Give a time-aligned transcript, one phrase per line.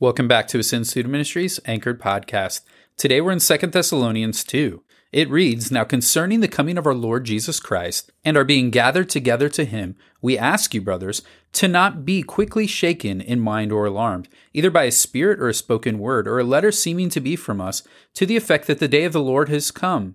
[0.00, 2.60] Welcome back to Ascend Student Ministries Anchored Podcast.
[2.96, 4.84] Today we're in 2 Thessalonians 2.
[5.10, 9.08] It reads Now concerning the coming of our Lord Jesus Christ and our being gathered
[9.08, 11.22] together to him, we ask you, brothers,
[11.54, 15.52] to not be quickly shaken in mind or alarmed, either by a spirit or a
[15.54, 17.82] spoken word, or a letter seeming to be from us,
[18.14, 20.14] to the effect that the day of the Lord has come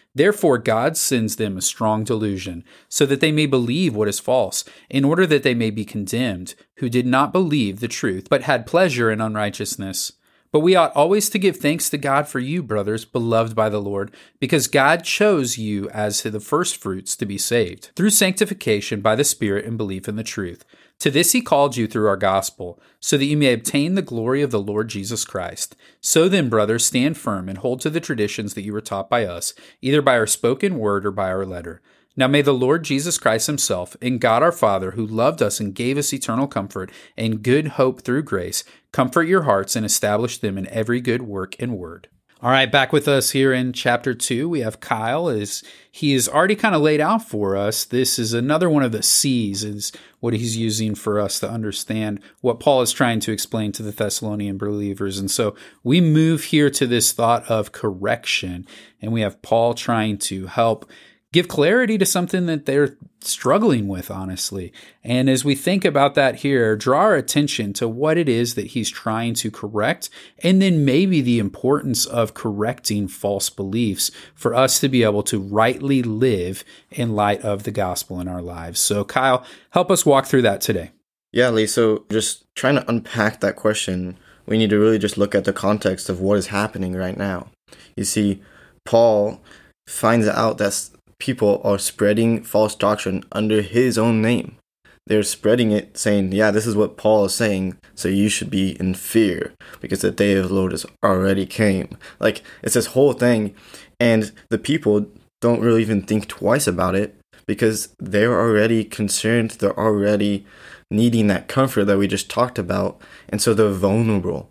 [0.13, 4.65] Therefore, God sends them a strong delusion, so that they may believe what is false,
[4.89, 8.65] in order that they may be condemned, who did not believe the truth, but had
[8.65, 10.13] pleasure in unrighteousness.
[10.51, 13.79] But we ought always to give thanks to God for you, brothers, beloved by the
[13.79, 19.23] Lord, because God chose you as the firstfruits to be saved, through sanctification by the
[19.23, 20.65] Spirit and belief in the truth.
[21.01, 24.43] To this he called you through our gospel, so that you may obtain the glory
[24.43, 25.75] of the Lord Jesus Christ.
[25.99, 29.25] So then, brothers, stand firm and hold to the traditions that you were taught by
[29.25, 31.81] us, either by our spoken word or by our letter.
[32.15, 35.73] Now may the Lord Jesus Christ Himself and God our Father, who loved us and
[35.73, 40.55] gave us eternal comfort and good hope through grace, comfort your hearts and establish them
[40.55, 42.09] in every good work and word.
[42.43, 45.29] All right, back with us here in chapter two, we have Kyle.
[45.29, 45.61] As
[45.91, 49.03] he is already kind of laid out for us, this is another one of the
[49.03, 53.71] C's, is what he's using for us to understand what Paul is trying to explain
[53.73, 55.19] to the Thessalonian believers.
[55.19, 58.65] And so we move here to this thought of correction,
[59.03, 60.89] and we have Paul trying to help
[61.33, 64.73] give clarity to something that they're struggling with, honestly.
[65.03, 68.67] And as we think about that here, draw our attention to what it is that
[68.67, 70.09] he's trying to correct,
[70.39, 75.39] and then maybe the importance of correcting false beliefs for us to be able to
[75.39, 78.79] rightly live in light of the gospel in our lives.
[78.79, 80.91] So, Kyle, help us walk through that today.
[81.31, 81.67] Yeah, Lee.
[81.67, 85.53] So, just trying to unpack that question, we need to really just look at the
[85.53, 87.47] context of what is happening right now.
[87.95, 88.41] You see,
[88.83, 89.41] Paul
[89.87, 90.89] finds out that
[91.21, 94.57] people are spreading false doctrine under his own name.
[95.05, 98.71] They're spreading it saying, yeah, this is what Paul is saying, so you should be
[98.79, 101.97] in fear because the day of the Lord has already came.
[102.19, 103.53] Like, it's this whole thing,
[103.99, 105.05] and the people
[105.41, 107.15] don't really even think twice about it
[107.45, 110.45] because they're already concerned, they're already
[110.89, 112.99] needing that comfort that we just talked about,
[113.29, 114.49] and so they're vulnerable.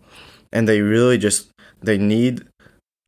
[0.53, 1.49] And they really just,
[1.81, 2.45] they need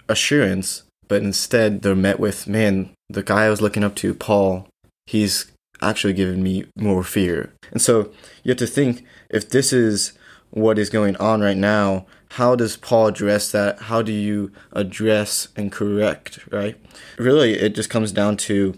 [0.10, 4.68] assurance but instead they're met with, man, the guy I was looking up to, Paul,
[5.06, 7.54] he's actually given me more fear.
[7.72, 8.12] And so
[8.44, 10.14] you have to think if this is
[10.52, 13.80] what is going on right now, how does Paul address that?
[13.84, 16.76] How do you address and correct, right?
[17.18, 18.74] Really, it just comes down to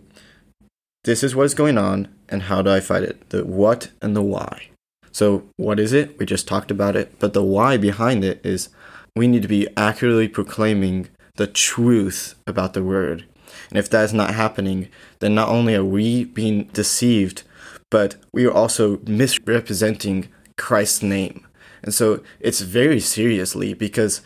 [1.03, 3.30] this is what is going on and how do I fight it?
[3.30, 4.69] The what and the why.
[5.12, 6.19] So, what is it?
[6.19, 8.69] We just talked about it, but the why behind it is
[9.16, 13.25] we need to be accurately proclaiming the truth about the word.
[13.69, 17.44] And if that is not happening, then not only are we being deceived,
[17.90, 21.46] but we are also misrepresenting Christ's name.
[21.84, 24.22] And so it's very seriously because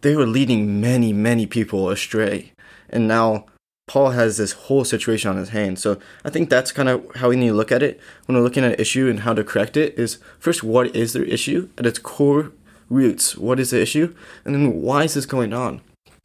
[0.00, 2.52] they were leading many, many people astray.
[2.90, 3.46] And now
[3.86, 5.80] Paul has this whole situation on his hands.
[5.80, 8.44] So I think that's kind of how we need to look at it when we're
[8.44, 11.68] looking at an issue and how to correct it is first, what is their issue
[11.78, 12.52] at its core
[12.90, 13.36] roots?
[13.36, 14.14] What is the issue?
[14.44, 15.80] And then why is this going on?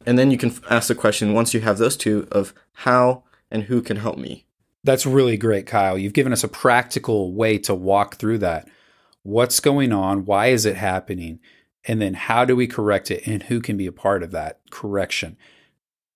[0.06, 3.64] And then you can ask the question once you have those two of how and
[3.64, 4.46] who can help me.
[4.82, 5.96] That's really great, Kyle.
[5.96, 8.68] You've given us a practical way to walk through that.
[9.22, 10.26] What's going on?
[10.26, 11.40] Why is it happening?
[11.86, 13.26] And then how do we correct it?
[13.26, 15.38] And who can be a part of that correction?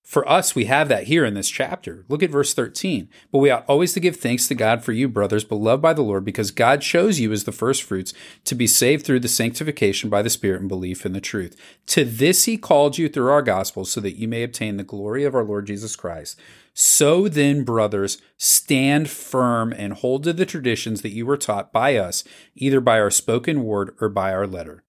[0.09, 2.07] For us, we have that here in this chapter.
[2.09, 3.11] Look at verse 13.
[3.31, 6.01] But we ought always to give thanks to God for you, brothers, beloved by the
[6.01, 8.15] Lord, because God chose you as the firstfruits
[8.45, 11.55] to be saved through the sanctification by the Spirit and belief in the truth.
[11.89, 15.25] To this he called you through our gospel, so that you may obtain the glory
[15.25, 16.41] of our Lord Jesus Christ.
[16.73, 21.97] So then, brothers, stand firm and hold to the traditions that you were taught by
[21.97, 22.25] us,
[22.55, 24.85] either by our spoken word or by our letter.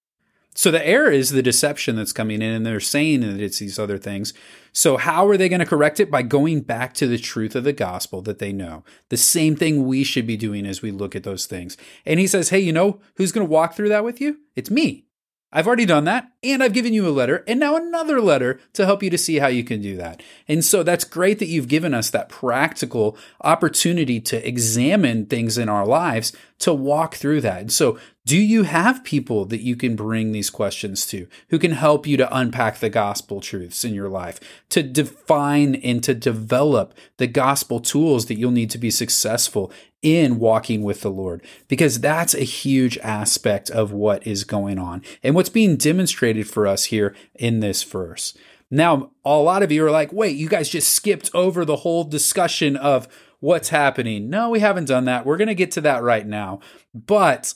[0.59, 3.79] So the error is the deception that's coming in, and they're saying that it's these
[3.79, 4.33] other things.
[4.73, 6.11] So, how are they going to correct it?
[6.11, 8.83] By going back to the truth of the gospel that they know.
[9.07, 11.77] The same thing we should be doing as we look at those things.
[12.05, 14.39] And he says, Hey, you know who's going to walk through that with you?
[14.53, 15.05] It's me.
[15.51, 18.85] I've already done that, and I've given you a letter, and now another letter to
[18.85, 20.21] help you to see how you can do that.
[20.47, 25.67] And so that's great that you've given us that practical opportunity to examine things in
[25.67, 27.61] our lives to walk through that.
[27.61, 27.97] And so,
[28.29, 32.15] do you have people that you can bring these questions to who can help you
[32.15, 34.39] to unpack the gospel truths in your life,
[34.69, 39.71] to define and to develop the gospel tools that you'll need to be successful
[40.03, 45.01] in walking with the Lord, because that's a huge aspect of what is going on
[45.23, 48.37] and what's being demonstrated for us here in this verse.
[48.69, 52.03] Now, a lot of you are like, wait, you guys just skipped over the whole
[52.03, 53.07] discussion of
[53.39, 54.29] what's happening.
[54.29, 55.25] No, we haven't done that.
[55.25, 56.59] We're going to get to that right now.
[56.93, 57.55] But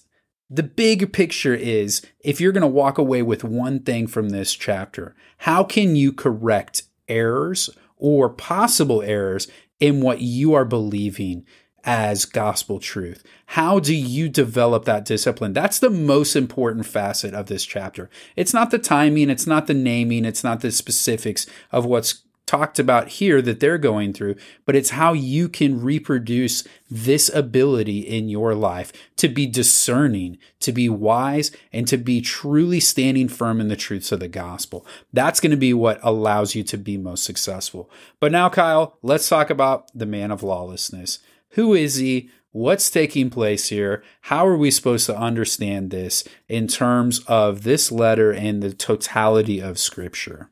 [0.53, 4.53] the big picture is if you're going to walk away with one thing from this
[4.53, 9.47] chapter, how can you correct errors or possible errors
[9.79, 11.43] in what you are believing
[11.83, 13.23] as gospel truth?
[13.47, 15.53] How do you develop that discipline?
[15.53, 18.11] That's the most important facet of this chapter.
[18.35, 22.77] It's not the timing, it's not the naming, it's not the specifics of what's talked
[22.77, 24.35] about here that they're going through,
[24.65, 30.71] but it's how you can reproduce this ability in your life to be discerning, to
[30.71, 34.85] be wise, and to be truly standing firm in the truths of the gospel.
[35.11, 37.89] That's going to be what allows you to be most successful.
[38.19, 41.19] But now, Kyle, let's talk about the man of lawlessness.
[41.51, 42.29] Who is he?
[42.51, 44.03] What's taking place here?
[44.21, 49.59] How are we supposed to understand this in terms of this letter and the totality
[49.59, 50.51] of Scripture?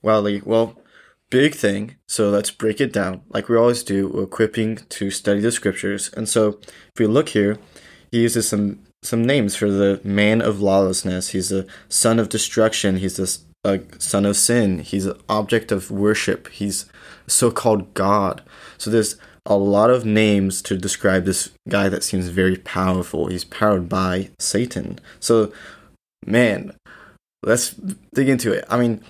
[0.00, 0.78] Well, Lee, well,
[1.30, 1.96] big thing.
[2.08, 3.22] So let's break it down.
[3.28, 6.10] Like we always do, equipping to study the Scriptures.
[6.16, 7.58] And so if we look here,
[8.10, 11.28] he uses some some names for the man of lawlessness.
[11.28, 12.96] He's a son of destruction.
[12.96, 14.80] He's a, uh, son of sin.
[14.80, 16.48] He's an object of worship.
[16.48, 16.86] He's
[17.28, 18.42] so-called God.
[18.78, 23.28] So there's a lot of names to describe this guy that seems very powerful.
[23.28, 24.98] He's powered by Satan.
[25.20, 25.52] So,
[26.26, 26.72] man,
[27.44, 27.74] let's
[28.12, 28.64] dig into it.
[28.68, 29.04] I mean,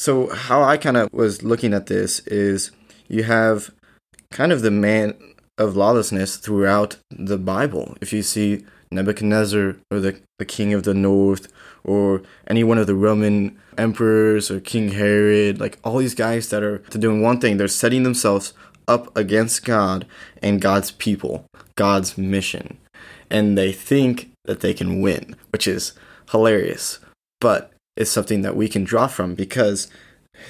[0.00, 2.70] so how I kind of was looking at this is
[3.06, 3.70] you have
[4.30, 5.12] kind of the man
[5.58, 7.98] of lawlessness throughout the Bible.
[8.00, 11.52] If you see Nebuchadnezzar or the, the king of the north
[11.84, 16.62] or any one of the Roman emperors or King Herod, like all these guys that
[16.62, 18.54] are doing one thing, they're setting themselves
[18.88, 20.06] up against God
[20.42, 21.44] and God's people,
[21.74, 22.78] God's mission.
[23.28, 25.92] And they think that they can win, which is
[26.30, 27.00] hilarious.
[27.38, 29.88] But it's something that we can draw from because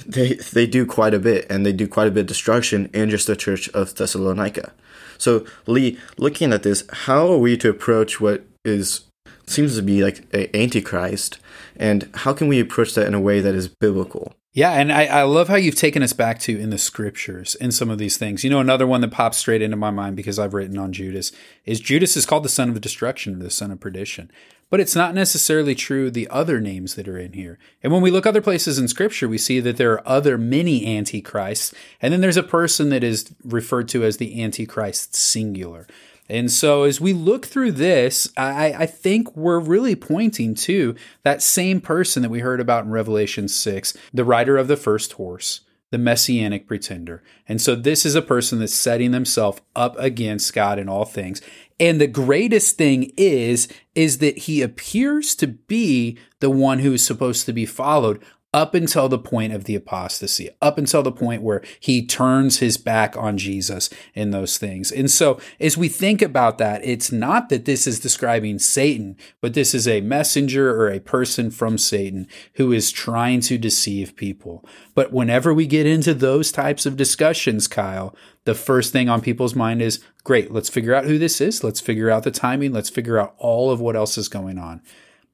[0.07, 3.11] they they do quite a bit and they do quite a bit of destruction in
[3.11, 4.73] just the church of Thessalonica.
[5.19, 9.03] So Lee, looking at this, how are we to approach what is
[9.47, 11.39] seems to be like an antichrist
[11.77, 14.35] and how can we approach that in a way that is biblical?
[14.53, 17.71] Yeah, and I, I love how you've taken us back to in the scriptures in
[17.71, 18.43] some of these things.
[18.43, 21.31] You know, another one that pops straight into my mind because I've written on Judas
[21.65, 24.29] is Judas is called the son of destruction the son of perdition.
[24.69, 27.59] But it's not necessarily true the other names that are in here.
[27.83, 30.97] And when we look other places in scripture, we see that there are other many
[30.97, 31.73] antichrists,
[32.03, 35.87] and then there's a person that is referred to as the antichrist singular.
[36.31, 40.95] And so as we look through this, I, I, think we're really pointing to
[41.25, 45.15] that same person that we heard about in Revelation 6, the rider of the first
[45.15, 47.25] horse, the messianic pretender.
[47.49, 51.43] And so this is a person that's setting themselves up against God in all things.
[51.81, 57.05] And the greatest thing is, is that he appears to be the one who is
[57.05, 58.23] supposed to be followed
[58.53, 62.77] up until the point of the apostasy, up until the point where he turns his
[62.77, 64.91] back on Jesus in those things.
[64.91, 69.55] And so, as we think about that, it's not that this is describing Satan, but
[69.55, 74.65] this is a messenger or a person from Satan who is trying to deceive people.
[74.95, 79.55] But whenever we get into those types of discussions, Kyle, the first thing on people's
[79.55, 81.63] mind is great, let's figure out who this is.
[81.63, 82.73] Let's figure out the timing.
[82.73, 84.83] Let's figure out all of what else is going on.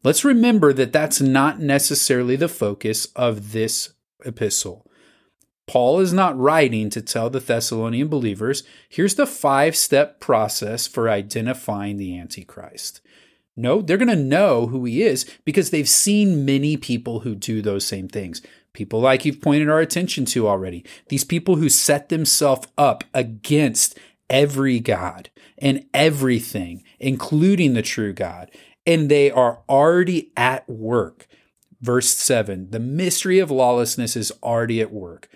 [0.05, 4.87] Let's remember that that's not necessarily the focus of this epistle.
[5.67, 11.11] Paul is not writing to tell the Thessalonian believers, here's the five step process for
[11.11, 13.01] identifying the Antichrist.
[13.57, 17.63] No, they're going to know who he is because they've seen many people who do
[17.63, 18.43] those same things.
[18.75, 20.85] People like you've pointed our attention to already.
[21.09, 23.99] These people who set themselves up against
[24.29, 28.51] every God and everything, including the true God
[28.87, 31.27] and they are already at work.
[31.81, 35.29] Verse 7 the mystery of lawlessness is already at work.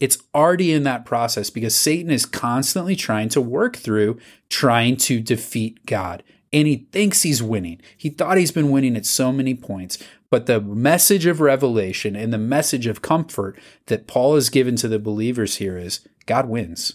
[0.00, 5.20] It's already in that process because Satan is constantly trying to work through trying to
[5.20, 6.22] defeat God.
[6.52, 7.80] And he thinks he's winning.
[7.96, 9.98] He thought he's been winning at so many points,
[10.30, 14.88] But the message of revelation and the message of comfort that Paul has given to
[14.88, 16.94] the believers here is God wins.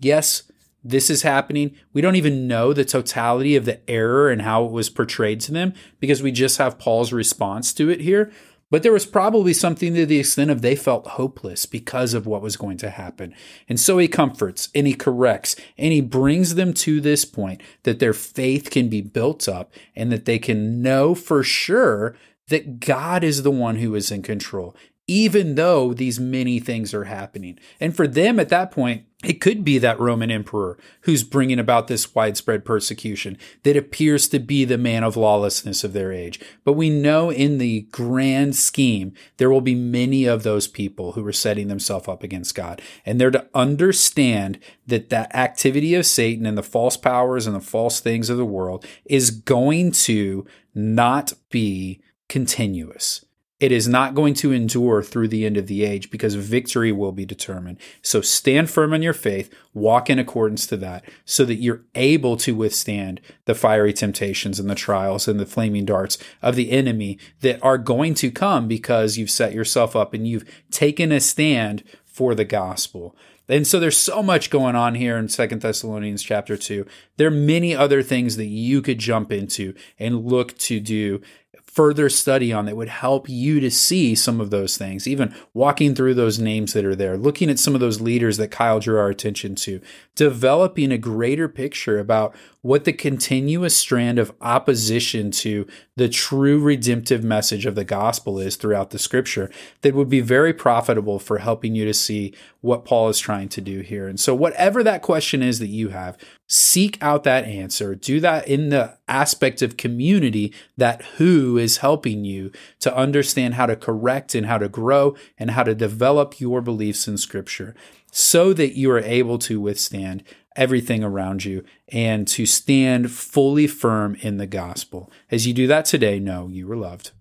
[0.00, 0.47] Yes,
[0.84, 1.76] this is happening.
[1.92, 5.52] We don't even know the totality of the error and how it was portrayed to
[5.52, 8.30] them because we just have Paul's response to it here.
[8.70, 12.42] But there was probably something to the extent of they felt hopeless because of what
[12.42, 13.34] was going to happen.
[13.66, 17.98] And so he comforts and he corrects and he brings them to this point that
[17.98, 22.14] their faith can be built up and that they can know for sure
[22.48, 24.76] that God is the one who is in control
[25.08, 27.58] even though these many things are happening.
[27.80, 31.88] And for them at that point, it could be that Roman emperor who's bringing about
[31.88, 36.38] this widespread persecution that appears to be the man of lawlessness of their age.
[36.62, 41.26] But we know in the grand scheme, there will be many of those people who
[41.26, 42.80] are setting themselves up against God.
[43.04, 47.60] And they're to understand that that activity of Satan and the false powers and the
[47.60, 53.24] false things of the world is going to not be continuous
[53.60, 57.10] it is not going to endure through the end of the age because victory will
[57.10, 57.78] be determined.
[58.02, 62.36] So stand firm in your faith, walk in accordance to that, so that you're able
[62.38, 67.18] to withstand the fiery temptations and the trials and the flaming darts of the enemy
[67.40, 71.82] that are going to come because you've set yourself up and you've taken a stand
[72.04, 73.16] for the gospel.
[73.48, 76.86] And so there's so much going on here in Second Thessalonians chapter 2.
[77.16, 81.22] There are many other things that you could jump into and look to do
[81.68, 85.94] further study on that would help you to see some of those things, even walking
[85.94, 88.98] through those names that are there, looking at some of those leaders that Kyle drew
[88.98, 89.80] our attention to,
[90.16, 97.22] developing a greater picture about what the continuous strand of opposition to the true redemptive
[97.22, 99.50] message of the gospel is throughout the scripture
[99.82, 103.60] that would be very profitable for helping you to see what Paul is trying to
[103.60, 104.08] do here.
[104.08, 106.16] And so, whatever that question is that you have,
[106.48, 107.94] seek out that answer.
[107.94, 112.50] Do that in the aspect of community that who is helping you
[112.80, 117.06] to understand how to correct and how to grow and how to develop your beliefs
[117.06, 117.74] in scripture
[118.10, 120.24] so that you are able to withstand
[120.56, 125.12] everything around you and to stand fully firm in the gospel.
[125.30, 127.12] As you do that today, know you are loved.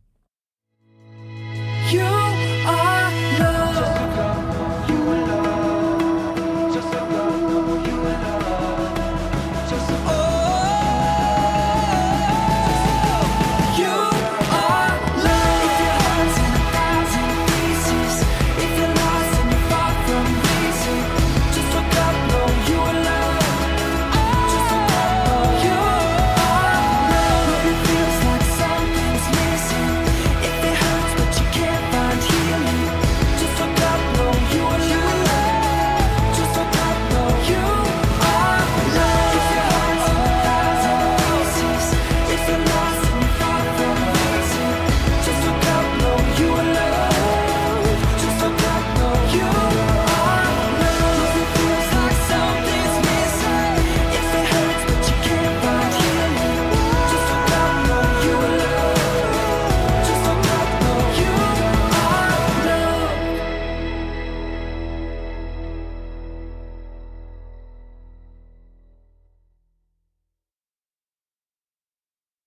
[1.92, 2.27] You-